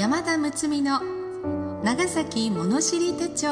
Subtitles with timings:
[0.00, 0.98] 山田睦美の
[1.84, 3.48] 長崎物知り手帳。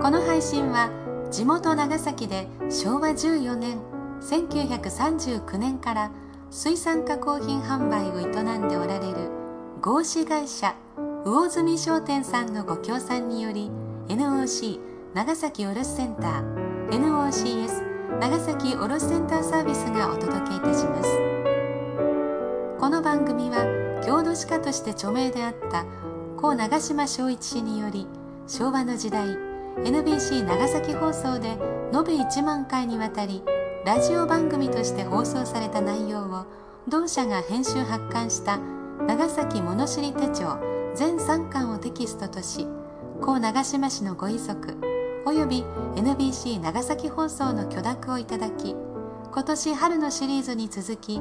[0.00, 0.92] この配信は
[1.32, 3.80] 地元長崎で昭和14年
[4.20, 6.12] 1939年から
[6.52, 9.28] 水産加工品販売を営んでおられる
[9.80, 10.76] 合資会社
[11.24, 13.72] 魚住商店さんのご協賛により
[14.06, 14.85] NOC
[15.16, 21.08] 長崎卸センター NOCS 長崎卸センターサービスがお届けいたします。
[22.78, 23.64] この番組は
[24.06, 25.86] 郷土史家として著名であった
[26.36, 28.06] 故長島昭一氏により
[28.46, 29.26] 昭和の時代
[29.86, 31.58] NBC 長崎放送で延
[32.04, 33.42] べ1万回にわたり
[33.86, 36.44] ラジオ番組として放送された内容を
[36.88, 38.58] 同社が編集発刊した
[39.06, 40.58] 長崎物知り手帳
[40.94, 42.66] 全3巻をテキストとし
[43.22, 44.85] 故長島市のご遺族
[45.28, 45.64] および
[45.96, 48.76] NBC 長崎放送の許諾をいただき
[49.32, 51.20] 今年春のシリーズに続き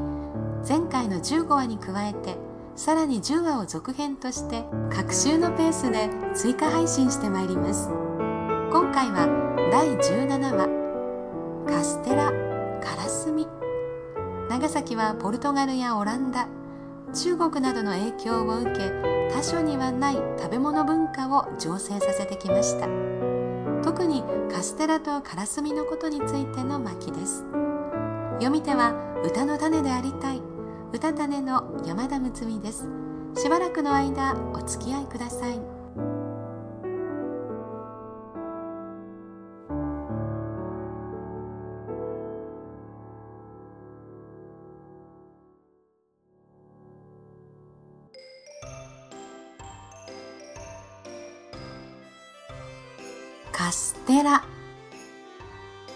[0.67, 2.37] 前回の15話に加えて
[2.75, 7.89] さらに10話を続編として各週のペースで追加配信してまいります。
[7.89, 9.25] 今回は
[9.71, 12.31] 第17話カステラ
[12.83, 13.47] カラスミ。
[14.51, 16.47] 長崎はポルトガルやオランダ
[17.11, 18.91] 中国などの影響を受け
[19.33, 23.14] 他所にはない食べ物文化を醸成させてきました。
[23.85, 27.45] 特にカステラとカラスミのことについての巻です。
[28.39, 30.41] 読み手は歌の種でありたい。
[30.91, 32.87] 歌種の山田睦美です。
[33.37, 35.74] しばらくの間お付き合いください。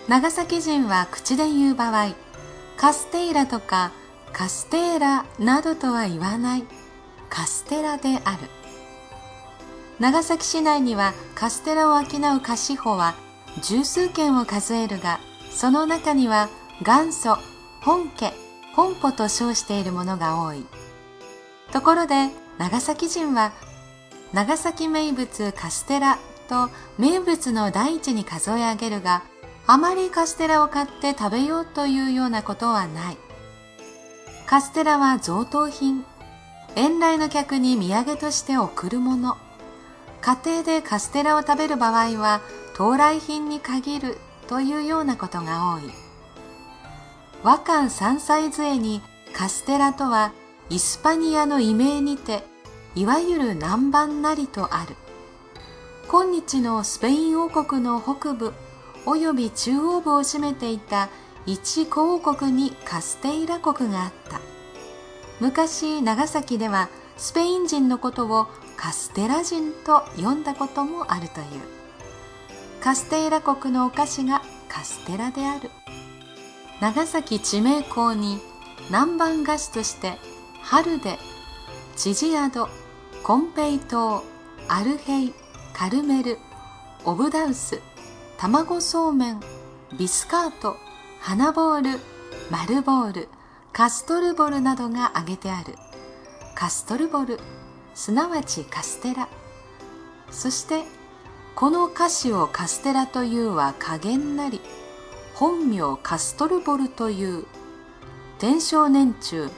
[0.10, 2.16] 長崎人は口で言う場合
[2.78, 3.92] カステイラとか
[4.34, 6.64] カステーラなどとは言わない。
[7.30, 8.50] カステラである。
[10.00, 13.14] 長崎市内にはカステラを商う菓子舗は
[13.62, 15.20] 十数軒を数えるが
[15.52, 16.50] その中には
[16.82, 17.38] 元祖
[17.82, 18.34] 本家
[18.74, 20.66] 本舗と称しているものが多い。
[21.72, 23.52] ところで長崎人は
[24.34, 29.22] 長崎名物カステラと名物の第一に数え上げるが
[29.72, 33.18] あまりカステラを買って食べようというようなことはない。
[34.48, 36.04] カステラは贈答品。
[36.76, 39.38] 遠来の客に土産として贈るもの。
[40.22, 42.42] 家庭でカステラを食べる場合は
[42.74, 45.92] 到来品に限るというようなことが多い。
[47.44, 49.04] 和漢三歳杖に
[49.36, 50.32] カステラとは
[50.72, 52.42] イスパニアの異名にて
[52.96, 54.96] いわゆる南蛮なりとある。
[56.08, 58.52] 今日のスペイン王国の北部
[59.06, 61.10] および中央部を占めていた
[61.46, 64.40] 一公国にカステイラ国があった。
[65.40, 71.46] 昔長崎ではスペイン人のことをカステラ人と呼んだこともあるという。
[72.82, 75.70] カステイラ国のお菓子がカステラである。
[76.82, 78.40] 長崎地名校に
[78.90, 80.18] 南蛮菓子として
[80.62, 81.18] 春で
[81.98, 82.70] チジアド
[83.24, 84.24] コンペイト
[84.70, 85.34] アルヘイ
[85.74, 86.38] カルメル
[87.04, 87.82] オブダウス
[88.42, 89.42] 卵そうめん
[89.98, 90.78] ビスカート
[91.20, 92.00] 花ボール
[92.50, 93.28] 丸ボール
[93.74, 95.76] カストルボルなどが挙げてある。
[96.56, 97.38] カストルボル
[97.96, 99.28] すなわちカステラ。
[100.32, 100.86] そして
[101.54, 104.62] この歌詞をカステラというは加減なり
[105.34, 107.46] 本名カストルボルという
[108.38, 109.50] 天正年中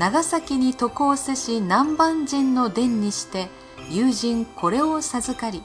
[0.00, 3.48] 長崎に渡航せし南蛮人の伝にして
[3.90, 5.62] 友人これを授かり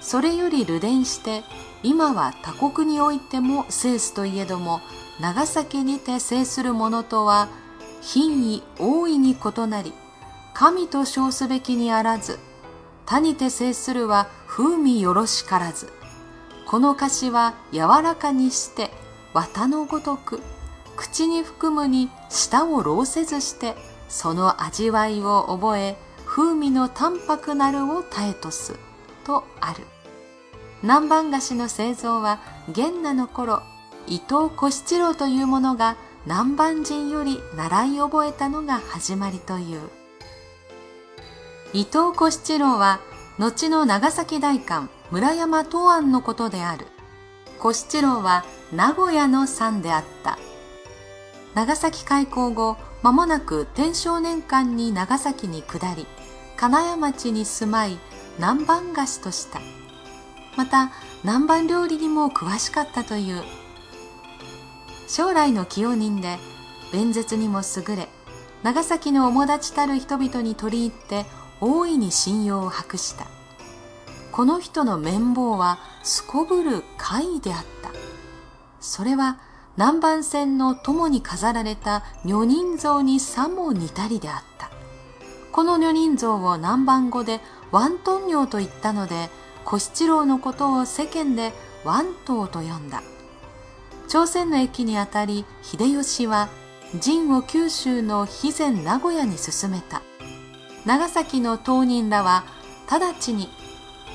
[0.00, 1.44] それより流伝して
[1.82, 4.80] 今は他国においても制すといえども
[5.20, 7.48] 長崎にて制するものとは
[8.02, 9.92] 品位大いに異なり
[10.54, 12.38] 神と称すべきにあらず
[13.06, 15.92] 他にて制するは風味よろしからず
[16.66, 18.90] この菓子は柔らかにして
[19.34, 20.40] 綿のごとく
[20.96, 23.74] 口に含むに舌を浪せずして
[24.08, 25.96] その味わいを覚え
[26.26, 28.78] 風味の淡白なるを耐えとす
[29.24, 29.84] とある。
[30.82, 33.62] 南蛮菓子の製造は元那の頃
[34.06, 35.96] 伊藤小七郎という者が
[36.26, 39.80] 南蛮人より習い覚えたのが始まりという。
[41.72, 43.00] 伊藤小七郎は
[43.38, 46.86] 後の長崎大官村山東庵のことである。
[47.58, 50.38] 小七郎は名古屋の産であった。
[51.54, 56.06] 長崎開港後間もなく天正年間に長崎に下り
[56.56, 57.98] 金谷町に住まい
[58.38, 59.60] 南蛮菓子とした。
[60.56, 60.90] また
[61.22, 63.42] 南蛮料理にも詳しかったという。
[65.08, 66.38] 将来の起用人で
[66.92, 68.08] 弁舌にも優れ
[68.62, 71.26] 長崎の主立ちたる人々に取り入って
[71.60, 73.26] 大いに信用を博した。
[74.32, 77.90] この人の綿棒はすこぶる怪であった。
[78.80, 79.38] それは
[79.76, 84.70] 南蛮船の友に飾られた女人像にさも似たりであった。
[85.52, 87.40] この女人像を南蛮語で
[87.72, 89.30] ワントン尿と言ったので
[89.64, 91.52] 小七郎のことを世間で
[91.84, 93.02] ワントウと呼んだ。
[94.08, 96.48] 朝鮮の駅にあたり秀吉は
[96.98, 100.02] 陣を九州の肥前名古屋に進めた。
[100.84, 102.44] 長崎の当人らは
[102.90, 103.48] 直ちに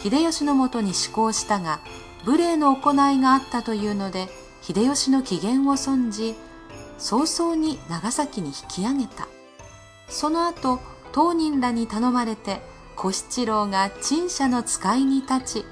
[0.03, 1.79] 秀吉のもとに施行したが
[2.25, 4.27] 無礼の行いがあったというので
[4.61, 6.35] 秀吉の機嫌を損じ
[6.97, 9.27] 早々に長崎に引き上げた。
[10.09, 10.79] その後
[11.11, 12.61] 当人らに頼まれて
[12.95, 15.65] 小七郎が陳謝の使いに立ち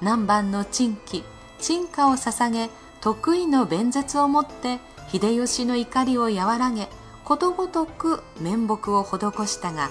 [0.00, 1.24] 南蛮の珍奇
[1.58, 2.70] 陳歌を捧げ
[3.00, 4.80] 得意の弁舌をもって
[5.10, 6.88] 秀吉の怒りを和らげ
[7.24, 9.90] ことごとく面目を施したが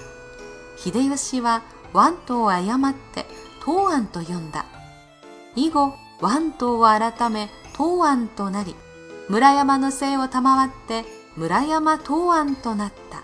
[0.78, 1.62] 秀吉は
[1.94, 3.26] ワントを誤って
[3.64, 4.66] 東安と呼んだ。
[5.56, 8.76] 以後ワントを改め東安となり
[9.30, 11.06] 村山の姓を賜って
[11.36, 13.24] 村山東安となった。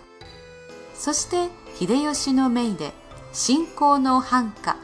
[0.93, 2.93] そして秀吉の命で
[3.33, 4.77] 信仰の繁華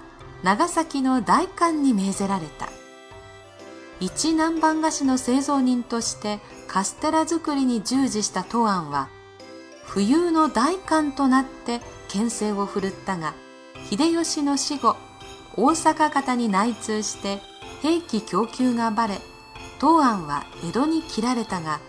[0.44, 2.69] 長崎の大官に命ぜられた。
[4.00, 9.07] 一南蛮菓子の製造人としてカステラ作りに従事した東安は
[9.86, 11.80] 冬の大官となって
[12.10, 13.34] 牽制を振るったが
[13.90, 14.98] 秀吉の死後
[15.56, 17.40] 大阪方に内通して
[17.81, 19.19] 兵器供給がばれ
[19.80, 21.80] 東安は江戸に切られたが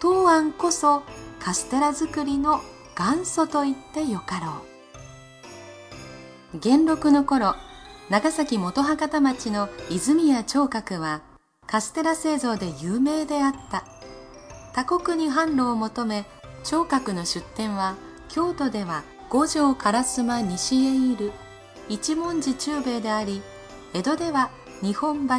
[0.00, 1.02] 東安こそ
[1.38, 2.60] カステラ作りの
[2.96, 4.77] 元祖と言ってよかろう。
[6.54, 7.56] 元禄の頃
[8.08, 11.20] 長崎元博多町の泉谷聴覚は
[11.66, 13.84] カステラ製造で有名であった。
[14.72, 16.24] 他国に販路を求め
[16.64, 17.96] 聴覚の出店は
[18.30, 21.32] 京都では五条烏丸西へいる。
[21.90, 23.42] 一文字中兵衛であり
[23.92, 24.48] 江戸では
[24.80, 25.34] 日本橋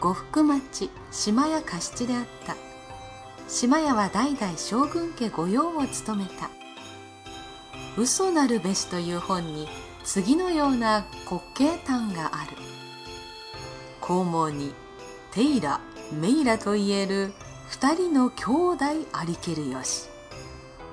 [0.00, 2.56] 呉服町島屋加七であった。
[3.48, 6.50] 島屋は代々将軍家御用を務めた
[7.96, 9.66] 「嘘なるべし」という本に
[10.06, 12.56] 次のような滑稽譚がある。
[14.00, 14.72] 肛門に
[15.32, 15.80] テイラ
[16.12, 17.32] メイラといえる
[17.68, 20.08] 二人の兄弟ありけるよし。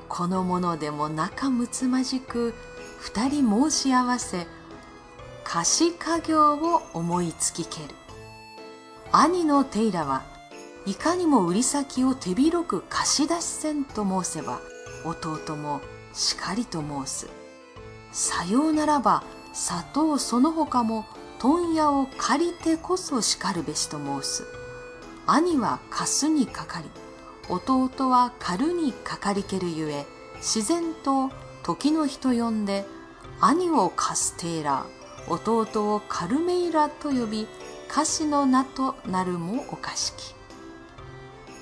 [0.10, 2.56] このものでも仲睦まじく
[3.00, 4.48] 二人申し合わせ
[5.44, 7.94] 貸し家業を思いつきける。
[9.12, 10.24] 兄のテイラは
[10.88, 14.59] いかにも売り先を手広く貸し出しせんと申せば
[15.06, 15.81] 弟も
[16.13, 17.43] しかりと申す。
[18.13, 19.24] さようならば
[19.54, 21.06] 砂糖その他も
[21.39, 24.45] 問屋を借りてこそしかるべしと申す。
[25.25, 26.89] 兄は貸すにかかり
[27.50, 30.06] 弟は借るにかかりけるゆえ
[30.38, 31.31] 自然と
[31.63, 32.86] 時の人呼んで
[33.39, 37.48] 兄をカステーラー弟をカルメイラと呼び
[37.89, 40.36] 歌詞の名となるもおかしき。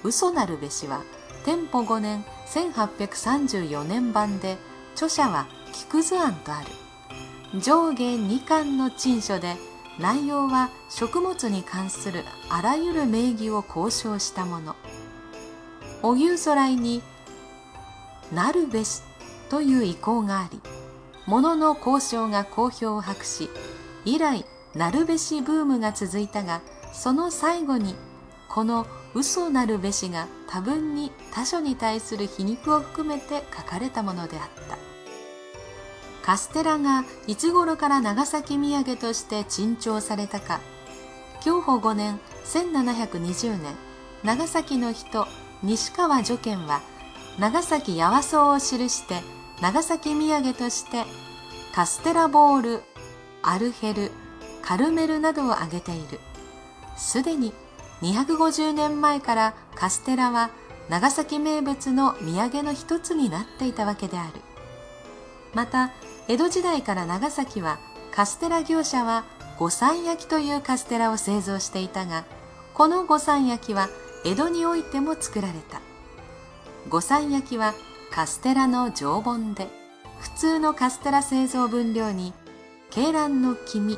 [0.04, 1.04] 嘘なるべしは
[1.46, 4.58] 天保5年1834年版で
[4.96, 6.68] 著者は菊図案とある。
[7.60, 9.56] 上下2巻の陳書で
[10.00, 14.76] 内容は食物に関するあらゆる名義を交渉したもの。
[16.04, 17.04] 荻生空に
[18.34, 19.02] なるべし
[19.50, 20.62] という意向があり
[21.28, 23.50] 物の交渉が好評を博し
[24.06, 26.62] 以来なるべしブームが続いたが
[26.94, 27.96] その最後に
[28.50, 34.81] この嘘なるべしが多分に他書に対する皮肉を含めて書かれたものであった。
[36.24, 40.62] カステラがいつ頃から長崎土産として珍重されたか。
[41.44, 43.76] 享保5年1720年
[44.24, 45.26] 長崎の人
[45.64, 46.82] 西川助賢は
[47.40, 49.22] 長崎八百草を記して
[49.62, 51.06] 長崎土産として
[51.74, 52.84] カステラボール
[53.42, 54.12] アルヘル
[54.62, 56.20] カルメルなどを挙げている。
[56.98, 57.54] すでに
[58.02, 60.52] 250年前からカステラは
[60.90, 64.42] 長崎名物の土産の一つになっていたわけである。
[65.54, 65.92] また
[66.32, 67.78] 江戸時代から長崎は
[68.10, 69.26] カステラ業者は
[69.60, 72.24] 五三焼きというカステラを製造していたが
[72.74, 73.90] この五三焼きは
[74.24, 75.82] 江戸においても作られた。
[76.88, 77.74] 五三焼きは
[78.14, 79.68] カステラの常盆で
[80.22, 82.34] 普通のカステラ製造分量に
[82.96, 83.98] 鶏卵の黄身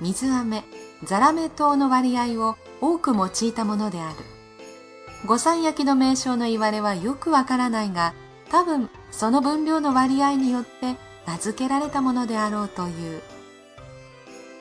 [0.00, 0.62] 水飴
[1.02, 4.16] ザラメ糖の割合を多く用いたものである。
[5.26, 8.14] 五三焼きの名称の言われはよくわからないが
[8.52, 10.94] 多分その分量の割合によって
[11.26, 13.22] 名付けられたものであろうという。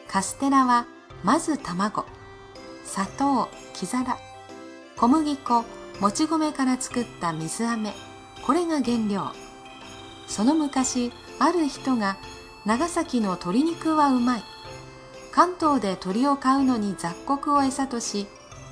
[0.07, 0.87] カステラは
[1.23, 2.05] まず卵
[2.85, 4.17] 砂糖木皿
[4.95, 5.65] 小麦粉
[5.99, 7.93] もち米から作った水飴
[8.45, 9.31] これが原料。
[10.27, 12.17] その昔ある人が
[12.65, 14.43] 長崎の鶏肉はうまい。
[15.31, 18.25] 関東で鳥を飼うのに雑穀を餌とし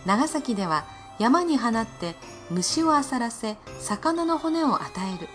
[0.06, 0.86] 長崎では
[1.20, 2.16] 山に放って
[2.50, 5.28] 虫をあさらせ魚の骨を与える。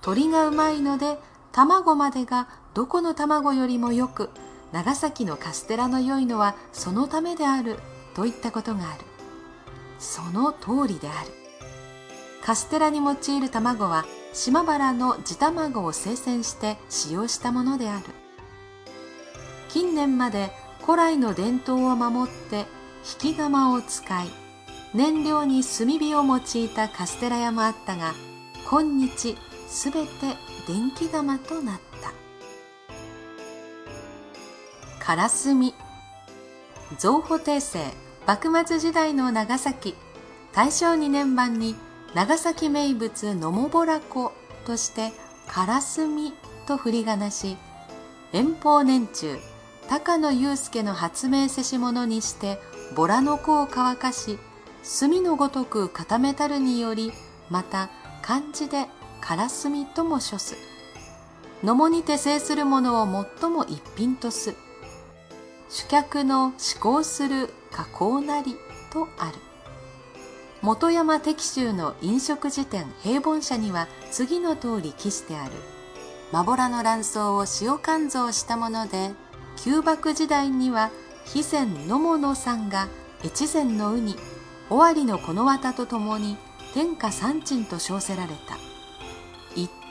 [0.00, 1.18] 鳥がうまいので
[1.58, 4.30] 卵までがどこの卵よりもよく
[4.70, 7.80] 長崎のカステラの良いのはそのためである
[8.14, 9.00] といったことがある。
[9.98, 11.32] その通りである。
[12.44, 18.04] カステラに用いる卵は島原の地卵を生鮮して使用したものである。
[19.68, 22.66] 近年まで古来の伝統を守って
[23.20, 24.28] 引き釜を使い
[24.94, 28.14] 燃料に炭火を用いたカステラ屋もあったが
[28.70, 29.36] 今日
[29.68, 30.08] すべて
[30.66, 32.12] 電気釜となった。
[35.04, 35.74] からすみ
[36.98, 37.94] 造法帝政
[38.26, 39.94] 幕末時代の長崎。
[40.52, 41.76] 大正2年版に
[42.14, 44.32] 長崎名物のもぼらこ」
[44.66, 45.12] として
[45.46, 46.32] からすみ
[46.66, 47.56] と振り仮名し
[48.32, 49.38] 遠方年中
[49.88, 52.60] 高野祐介の発明せし物にして
[52.96, 54.38] ボラの子を乾かし
[55.00, 57.12] 炭のごとく固めたるにより
[57.50, 57.90] また
[58.22, 58.86] 漢字で
[59.20, 60.56] からすみとも処す。
[61.62, 64.54] のもにて制するものを最も一品とす。
[65.68, 68.56] 主客の思考する加工なり
[68.92, 69.34] とある。
[70.62, 75.52] 本山適州の飲食辞典平凡社には次の通り記してある。
[76.32, 79.12] まぼらの卵巣を塩肝臓したもので
[79.56, 80.90] 旧幕時代には
[81.24, 82.88] 肥前野物さんが
[83.24, 84.16] 越前のウニ
[84.70, 86.36] 尾張のこの綿とともに
[86.74, 88.56] 天下三鎮と称せられた。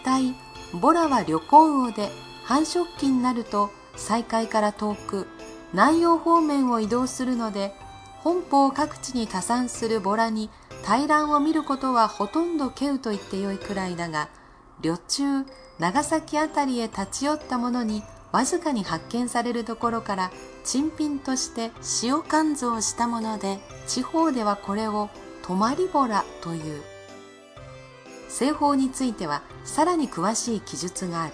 [0.08, 0.34] 体
[0.80, 2.10] ボラは旅行魚で
[2.46, 5.28] 繁殖期になると西海から遠く
[5.74, 7.74] 南洋方面を移動するので
[8.20, 10.50] 本邦各地に多産するボラに
[10.86, 14.30] 大乱を見ることはほとんど稀有と言ってよいくらいだが
[14.82, 15.46] 旅中
[15.78, 20.32] 長崎あたりへ立ち寄った者にわずかに発見されるところから
[20.64, 21.72] 珍品として
[22.04, 25.10] 塩肝臓したもので地方ではこれを
[25.44, 26.97] 泊まりボラという。
[28.30, 31.34] 製法についてはさらに詳しい記述がある。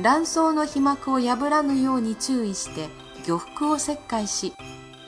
[0.00, 2.88] 卵巣の皮膜を破らぬように注意して
[3.24, 4.54] 魚腹を切開し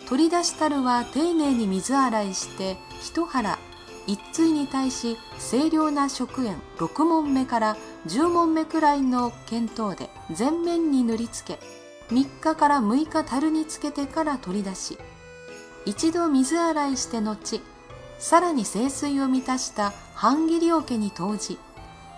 [0.06, 3.58] 取り出したるは丁寧に水洗いして一腹
[4.06, 11.58] 一対に対し清涼な食塩6問目から10問目くらいの見当で全面に塗りつけ
[12.10, 14.98] 3日から6日樽につけてから取り出し
[15.86, 17.62] 一度水洗いして後
[18.18, 21.58] さらに清水を満たした半切り桶に投じ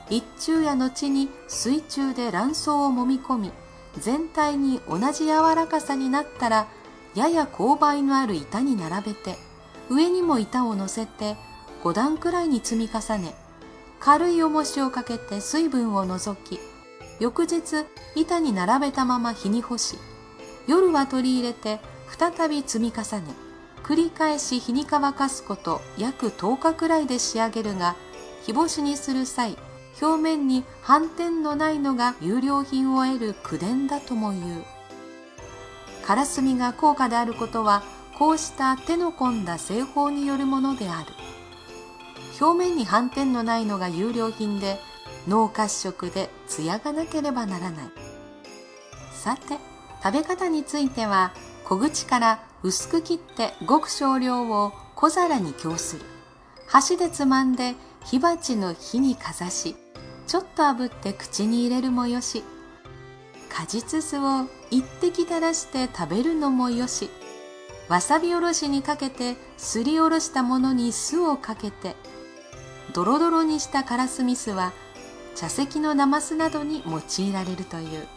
[0.09, 3.53] 一中や後に水中で卵巣をもみ込み
[3.99, 6.69] 全体に同じ柔らかさになったら
[7.15, 9.37] やや勾配のある板に並べて
[9.89, 11.37] 上にも板を乗せて
[11.83, 13.35] 5段くらいに積み重ね
[13.99, 16.61] 軽い重しをかけて水分を除き
[17.19, 19.97] 翌日板に並べたまま日に干し
[20.69, 21.81] 夜は取り入れて
[22.19, 23.46] 再び積み重ね
[23.87, 27.95] 繰り返し日に乾かすこと約10日くらいで仕上げるが
[28.45, 29.57] 日干しにする際
[30.03, 34.65] 表面に斑点のないのが有料品を得る口伝だとも言う。
[36.05, 37.85] カラスミが高価であることは
[38.19, 41.13] こうした手の込んだ製法によるものである。
[42.41, 44.81] 表面に斑点のないのが有料品で
[45.29, 47.87] 脳褐色で艶がなければならない。
[49.13, 49.59] さて
[50.03, 51.33] 食べ方については
[51.65, 56.03] 小口から薄く切ってごく少量を小皿に供する。
[56.67, 59.77] 箸でつまんで火鉢の火にかざし
[60.27, 62.43] ちょっと炙って口に入れるもよし。
[63.49, 67.09] 果実酢を一滴垂らして食べるのもよし。
[67.89, 71.95] わさびおろしにかけてすりおろしたものに酢をかけて
[72.93, 74.73] ドロドロにしたカラスミ酢は
[75.37, 78.09] 茶席のナマスなどに用いられるという。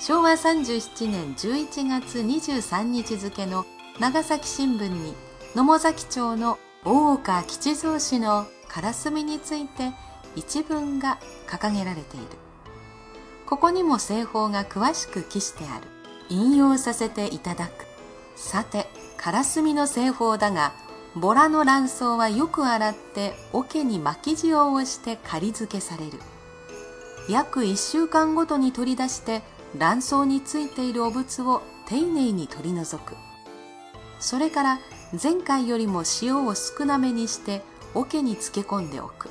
[0.00, 3.64] 昭和37年11月23日付の
[4.00, 5.14] 長崎新聞に
[5.54, 9.92] 野母崎町の大岡吉蔵氏のカラスミについて
[10.34, 12.26] 一文が掲げられている。
[13.46, 15.86] ここにも製法が詳しく記してある。
[16.28, 17.86] 引用させていただく。
[18.34, 18.86] さて
[19.16, 20.72] カラスミの製法だが
[21.14, 26.18] ボラの卵巣はよく洗って桶に巻き塩をして仮付けされる。
[27.28, 29.42] 約1週間ごとに取り出して
[29.76, 33.14] 卵巣についている汚物を丁寧に取り除く。
[34.20, 34.78] それから
[35.22, 37.62] 前回よりも塩を少なめにして
[37.94, 39.28] 桶に漬け込んでおく。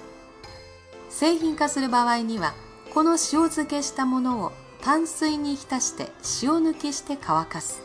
[1.09, 2.53] 製品化する場合には
[2.93, 7.81] この塩漬けしたものを淡水に浸して塩抜きして乾かす。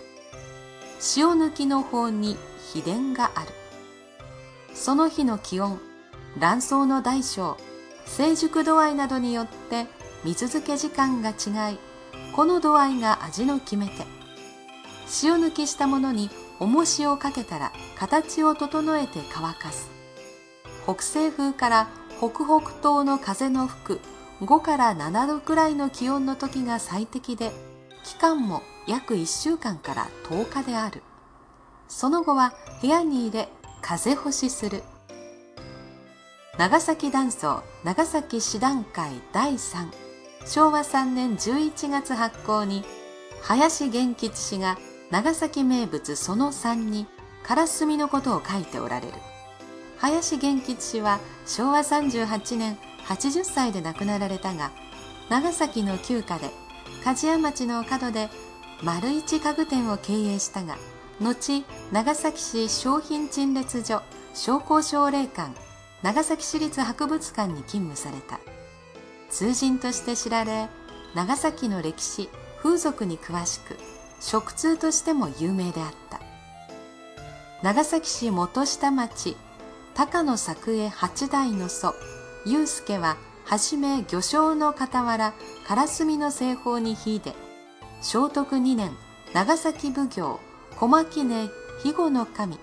[1.16, 2.36] 塩抜きの方に
[2.72, 3.48] 秘伝がある。
[4.74, 5.80] その日の気温
[6.38, 7.56] 卵巣の大小
[8.06, 9.86] 成熟度合いなどによって
[10.24, 11.78] 水漬け時間が違い
[12.38, 14.06] この度合いが味の決め手。
[15.24, 16.30] 塩抜きしたものに
[16.60, 19.90] 重しをかけたら形を整えて乾かす。
[20.84, 24.00] 北西風から北北東の風の吹く
[24.40, 27.50] 5から7度くらいの気温の時が最適で
[28.04, 31.02] 期間も約1週間から10日である。
[31.88, 33.48] その後は部屋に入れ
[33.82, 34.84] 風干しする。
[36.56, 40.07] 長崎断層長崎師団会第3
[40.48, 42.82] 昭和3年11月発行に
[43.42, 44.78] 林玄吉氏が
[45.10, 47.06] 長崎名物その3に
[47.42, 49.12] からすみのことを書いておられる。
[49.98, 54.70] 林玄吉氏は昭和38年80歳で亡くなられたが
[55.28, 56.50] 長崎の旧家で
[57.04, 58.30] 梶屋町の角で
[58.82, 60.78] 丸一家具店を経営したが
[61.20, 64.02] 後長崎市商品陳列所
[64.34, 65.52] 商工奨励館
[66.02, 68.57] 長崎市立博物館に勤務された。
[69.30, 70.68] 通人として知られ
[71.14, 72.28] 長崎の歴史
[72.62, 73.76] 風俗に詳しく
[74.20, 76.20] 食通としても有名であった。
[77.60, 79.36] 長崎市元下町
[79.92, 81.92] 高野作江八代の祖
[82.46, 85.34] 祐介ははじめ魚商の傍ら
[85.66, 87.34] からすみの製法に秀で
[88.00, 88.92] 聖徳2年
[89.34, 90.38] 長崎奉行
[90.76, 92.60] 小牧根肥後の神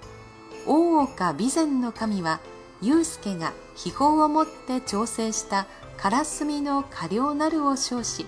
[0.66, 2.40] 大岡備前の神は
[2.82, 8.26] 祐介が秘宝をもって調整したからすみの過料なるを称し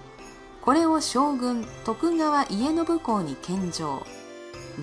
[0.61, 4.03] これを将軍徳川家信公に献上。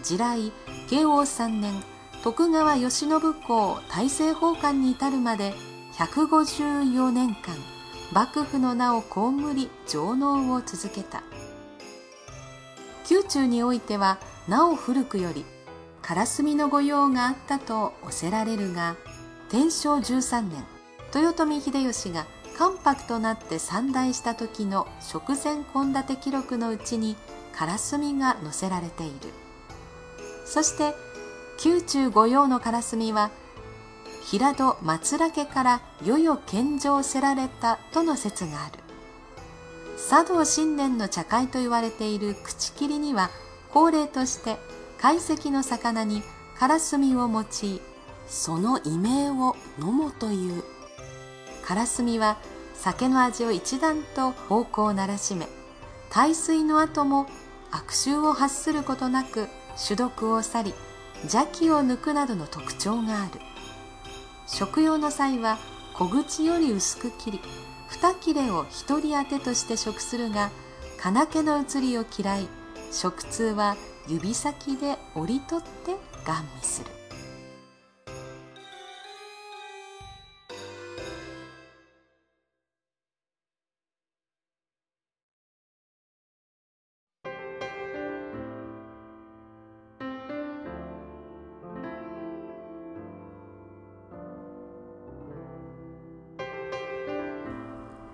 [0.03, 0.51] 地来
[0.89, 1.83] 慶応3年
[2.23, 5.53] 徳川慶喜公大政奉還に至るまで
[5.99, 7.55] 154年間
[8.13, 11.23] 幕府の名を被り上納を続けた。
[13.09, 14.19] 宮中においては
[14.49, 15.45] なお古くより
[16.01, 18.97] からすみの御用があったとおせられるが
[19.51, 20.65] 天正13年
[21.15, 27.17] 豊臣秀吉が関白となって参代した時の食前献立記録のうちに
[27.53, 29.33] からすみが載せられている。
[30.47, 30.95] そして
[31.65, 33.31] 宮中御用のからすみは
[34.23, 38.85] 平戸松浦家から世々献上せられたとの説がある。
[40.09, 43.31] 茶道新年の茶会と言われている口切りには
[43.73, 44.59] 恒例として
[44.99, 46.23] 懐石の魚に
[46.59, 47.81] からすみを用い
[48.29, 50.63] その異名を飲もという
[51.65, 52.37] からすみは
[52.75, 55.49] 酒の味を一段と方向をならしめ
[56.11, 57.27] 大水の後も
[57.71, 59.49] 悪臭を発することなく
[59.83, 60.75] 種毒を去り
[61.23, 63.41] 邪気を抜くなどの特徴がある。
[64.47, 65.59] 食用の際は
[65.95, 67.41] 小口より薄く切り
[67.89, 70.51] 二切れを一人当てとして食するが
[71.01, 72.49] 金気の移りを嫌い
[72.93, 75.97] 食通は指先で折り取って
[76.27, 77.04] ガン見する。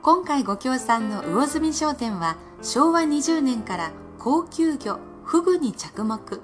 [0.03, 6.41] 今回ご協賛の魚住商店は昭和20年から高級魚フグに着目。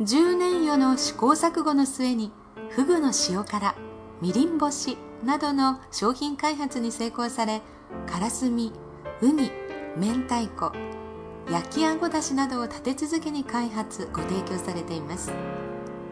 [0.00, 2.32] 10年余の試行錯誤の末に
[2.70, 3.74] フグの塩辛
[4.22, 7.60] みりん干しなどの商品開発に成功され
[8.06, 8.72] からすみ
[9.20, 9.50] ウニ
[9.96, 10.72] 明太子
[11.50, 15.30] 焼きあごだしなどを立て続けに開発ご提供されています。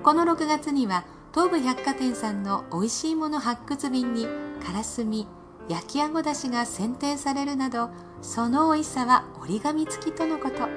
[0.03, 4.27] この6月には東武百貨店さんの美味しいもの発掘便に
[4.63, 5.27] からすみ
[5.69, 7.91] 焼きあごだしが選定されるなど
[8.23, 10.69] その美味しさは折り紙付きとのこと。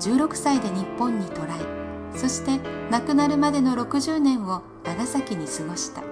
[0.00, 1.60] 16歳で日本に渡来。
[2.14, 6.02] そして亡くなるまでの60年を長崎に過ごした。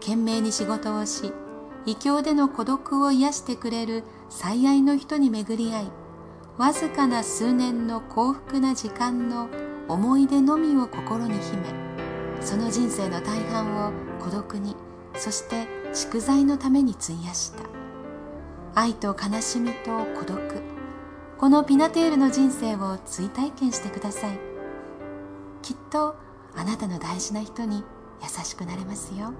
[0.00, 1.32] 懸命に仕事をし
[1.86, 5.90] 異教での孤独を癒してくれる最愛の人に巡り合い
[6.56, 9.48] わずかな数年の幸福な時間の
[9.88, 11.84] 思い出のみを心に秘め
[12.40, 14.76] その人生の大半を孤独に
[15.16, 17.62] そして宿題のために費やした。
[18.74, 20.62] 愛と悲しみと孤独。
[21.38, 24.38] このピナテールの人生を追体験してください。
[25.62, 26.16] きっと
[26.56, 27.84] あなたの大事な人に
[28.22, 29.32] 優しくなれますよ。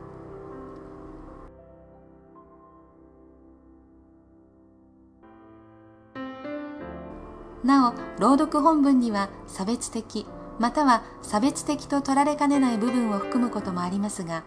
[7.64, 10.26] なお朗読本文には差別的
[10.58, 14.44] または差別的と取られかねない部分を含むこともありますが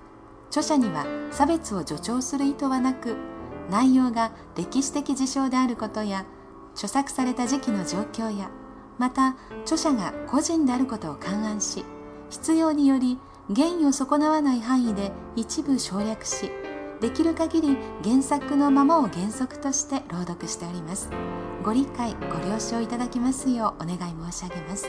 [0.49, 3.17] 著者には差別を助長する意図はなく
[3.69, 6.25] 内容が歴史的事象であることや
[6.73, 8.49] 著作された時期の状況や
[8.97, 11.83] また著者が個人であることを勘案し
[12.29, 13.17] 必要により
[13.53, 16.51] 原意を損なわない範囲で一部省略し
[16.99, 21.09] できる限り原作のままを原則として朗読しております。
[21.63, 24.87] ご理解ご了承いただきますようお願い申し上げます。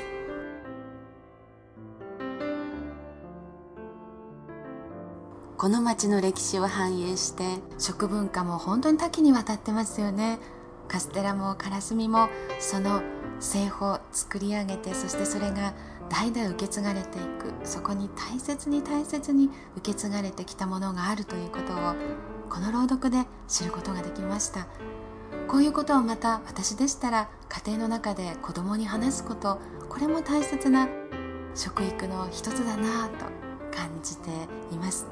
[5.59, 10.39] この町の歴史を反映して食文化も本当に多岐にわたってますよね。
[10.87, 13.03] カステラもカラスミもその
[13.41, 15.75] 製法作り上げてそしてそれが
[16.09, 17.53] 代々受け継がれていく。
[17.65, 21.95] そこに大切に大切に受け継がれてきたものがあるということを
[22.49, 24.67] この朗読で知ることができました。
[25.47, 30.89] こういうことをまた私でしたら家庭の中で子供に話すことこれも大切な
[31.55, 33.25] 食育の一つだなと
[33.75, 34.31] 感じて
[34.73, 35.07] います。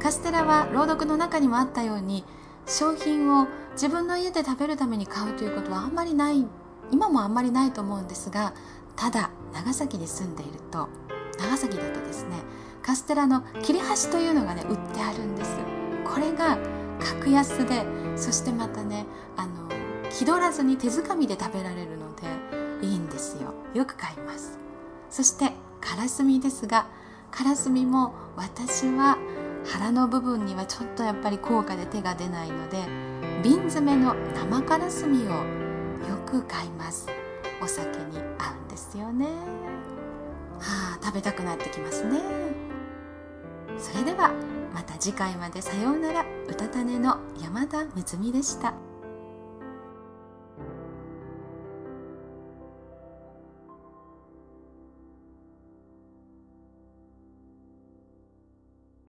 [0.00, 2.24] カステラは朗読の中にもあったように
[2.66, 6.46] 商品を自分の家で食べるために買うということはあんまりない
[6.90, 8.54] 今もあんまりないと思うんですが
[8.96, 10.88] ただ長崎に住んでいると
[11.38, 12.36] 長崎だとですね
[12.82, 15.56] カステラの切れ端というのがね売ってあるんです
[16.04, 16.58] これが
[16.98, 17.84] 格安で
[18.16, 19.06] そしてまたね
[19.36, 19.68] あの
[20.10, 23.54] 気取らずに手づかみで食べられるのでいいんですよ。
[23.74, 24.58] よく買います。
[25.10, 26.86] そしてカラスミですが
[27.30, 29.18] カラスミも私は
[29.66, 32.78] 腹の部分にはちょっとやっぱり高価で手が出ないので
[33.42, 35.30] 瓶詰めの生カラスミを
[36.08, 37.15] よく買います。
[37.60, 39.26] お酒に合うんですよね。
[40.60, 42.20] はあ食べたくなってきますね。
[43.78, 44.32] それでは
[44.74, 46.24] また次回までさようなら。
[46.48, 48.74] うたた寝の山田睦美でした。